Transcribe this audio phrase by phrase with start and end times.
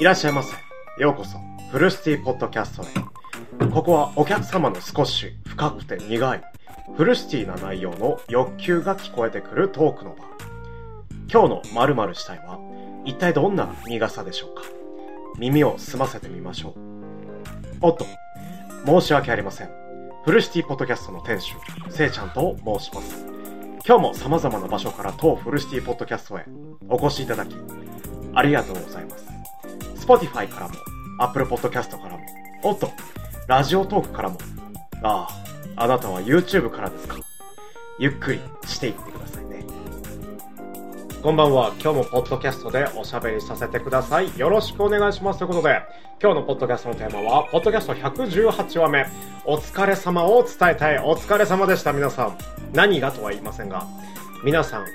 [0.00, 0.56] いらっしゃいませ。
[1.00, 1.38] ようこそ、
[1.70, 3.66] フルシティポッドキャストへ。
[3.70, 6.42] ここはお客様の少し深くて苦い、
[6.96, 10.24] フルシティな内容の欲求が聞こえてくるトークの場。
[11.32, 12.58] 今日の〇〇したいは、
[13.04, 14.62] 一体どんな苦さでしょうか？
[15.38, 16.72] 耳を澄ませてみましょう。
[17.80, 18.04] おっと、
[18.84, 19.70] 申し訳ありません。
[20.24, 21.54] フルシティポッドキャストの店主、
[21.88, 23.24] せいちゃんと申します。
[23.86, 26.46] 今日も様々な場所から当フルシティポッドキャストへ
[26.88, 27.54] お越しいただき、
[28.34, 29.37] ありがとうございます。
[30.08, 30.74] Spotify からも、
[31.18, 32.24] Apple Podcast からも、
[32.62, 32.90] おっと、
[33.46, 34.38] ラジオトークからも、
[35.02, 35.28] あ
[35.76, 37.16] あ、あなたは YouTube からですか？
[37.98, 39.66] ゆっくりしていってくださいね。
[41.22, 41.74] こんばんは。
[41.78, 44.38] 今日もポッドキャストでおしゃべりさせてください。
[44.38, 45.40] よろしくお願いします。
[45.40, 45.82] ということで、
[46.22, 49.06] 今日のポッドキャストのテーマは、ポッドキャスト118話目、
[49.44, 50.98] お疲れ様を伝えたい。
[51.00, 52.38] お疲れ様でした、皆さん。
[52.72, 53.86] 何がとは言いませんが、
[54.42, 54.86] 皆さん、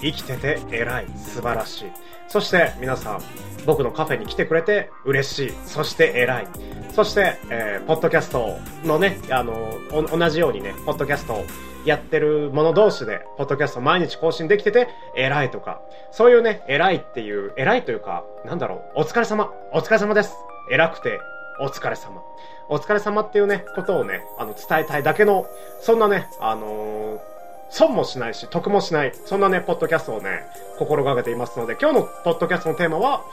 [0.00, 1.92] 生きてて偉い、素晴らしい。
[2.30, 3.20] そして皆さん、
[3.66, 5.52] 僕のカフェに来てくれて嬉しい。
[5.66, 6.48] そして偉い。
[6.94, 11.44] そして、えー、ポッドキャストのね、あの、同じようにね、ポッドキャストを
[11.84, 15.80] やってる者同士で、ポッドキャスト毎日更新できてて、偉いとか、
[16.12, 20.36] そういうね、偉いっていう、偉いというか、なんだろう、お疲れ様、お疲れ様です。
[20.70, 21.18] 偉くて、
[21.60, 22.22] お疲れ様。
[22.68, 25.48] お疲れ様っていうね、ことをね、あの、伝えたいだけの、
[25.80, 27.29] そんなね、あのー
[27.70, 30.42] 損もしないし、得もしない、そんなね、ポッドキャストをね、
[30.78, 33.24] 心がけていますので、今日のポッドキャストのテーマは、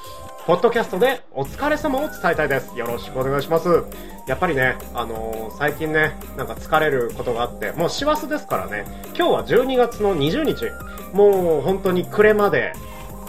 [0.45, 2.77] ポッドキャストでお疲れ様を伝えたいです。
[2.77, 3.83] よろしくお願いします。
[4.27, 10.71] やっぱりね、あのー、最近ね、なんか疲れることがあって、もう師走ですからね、今日は12月の20日、
[11.13, 12.73] もう本当に暮れまで、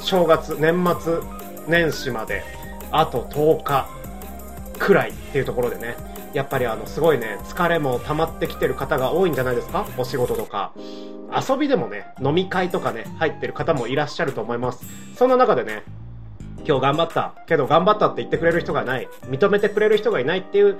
[0.00, 1.18] 正月、年末、
[1.66, 2.44] 年始まで、
[2.92, 3.88] あと10日
[4.78, 5.96] くらいっていうところでね、
[6.34, 9.86] やっぱりあの、すごいね、疲れも溜まってきてる方が多いんじゃないですか？
[9.96, 10.72] お仕事とか。
[11.48, 14.84] 遊びでもね、飲み会とかね、入ってる方もいらっしゃると思います。
[15.14, 15.82] そんな中でね、
[16.66, 17.34] 今日頑張った。
[17.46, 19.08] けど頑張ったって言ってくれる人がない。
[19.26, 20.78] 認めてくれる人がいないっていう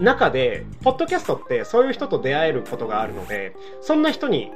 [0.00, 4.50] 中で、ポッドキャストってそういう人と出会えることがあるので、そんな人に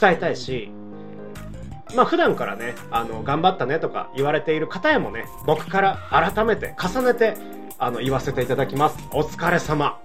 [0.00, 0.70] 伝えたいし、
[1.94, 7.36] まあ普段からね、あの、頑張ったねとか言われている方へもね、僕から改めて重ねて
[7.84, 8.96] あの、言わせていただきます。
[9.12, 10.00] お疲れ様。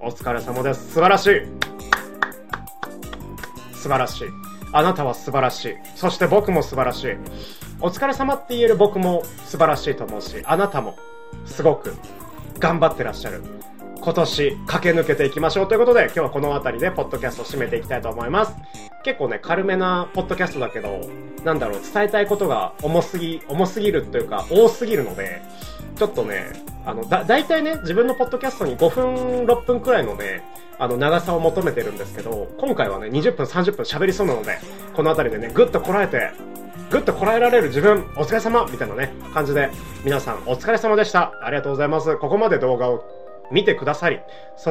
[0.00, 0.92] お疲れ様です。
[0.92, 1.40] 素晴らしい。
[3.72, 4.28] 素晴らしい。
[4.70, 5.76] あなたは素晴らしい。
[5.94, 7.16] そして僕も素晴らしい。
[7.80, 10.94] お疲れ様って言える僕も素晴らしいと思うし、あなたも
[11.46, 11.94] すごく
[12.58, 13.42] 頑張ってらっしゃる。
[14.06, 18.54] 今年駆け抜けていきましょうということで、今日はこの辺りでポッドキャストを締めていきたいと思います。
[19.02, 21.00] 結構ね、軽めなポッドキャストだけど、
[21.42, 25.42] なんだろう、伝えたいことが重すぎ、重すぎるというか、多すぎるので、
[25.96, 26.52] ちょっとね、
[26.84, 30.44] あの、だ、大体ね、自分のポッドキャストに5分、6分くらいのね、
[30.78, 34.60] あの、長さを求めてるんですけど、今回はね、20分、30分喋りそうなので、
[34.94, 36.30] この辺りでね、ぐっとこらえて、
[36.90, 39.68] ぐっとこらえられる自分、お疲れ様みたいなね、感じで、
[40.04, 41.32] 皆さんお疲れ様でした。
[41.42, 42.16] ありがとうございます。
[42.18, 43.04] ここまで動画を
[43.50, 44.20] 見てくださり、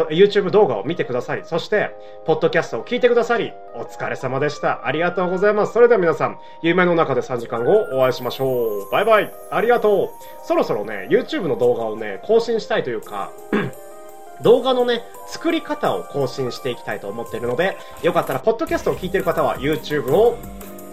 [0.10, 1.92] YouTube 動画を見てくださり、そして、
[2.26, 4.86] ポッドキャストを聞いてくださり、お疲れ様でした。
[4.86, 5.74] ありがとうございます。
[5.74, 8.92] それでは皆さん、夢の中で3時間後お会いしましょう。
[8.92, 9.34] バイバイ。
[9.52, 10.46] ありがとう。
[10.46, 13.32] そろそろね、YouTube の動画をね、更新したいというか、
[14.42, 20.38] 動画のね、作り方を更新していきたいと思っているので、よかったら、ポッドキャストを聞いている方は YouTube を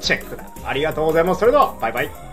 [0.00, 0.44] チェックだ。
[0.64, 1.40] ありがとうございます。
[1.40, 2.31] それでは、バイバイ。